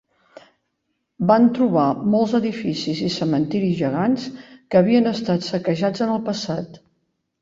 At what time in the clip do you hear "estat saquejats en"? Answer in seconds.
5.15-6.15